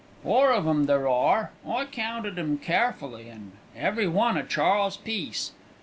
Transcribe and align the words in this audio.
"Four 0.23 0.51
of 0.51 0.65
'em 0.67 0.87
there 0.87 1.07
are, 1.07 1.51
I 1.63 1.85
counted 1.85 2.39
'em 2.39 2.57
carefully, 2.57 3.29
an' 3.29 3.51
every 3.75 4.07
one 4.07 4.35
a 4.35 4.43
Charles 4.43 4.97
Peace. 4.97 5.51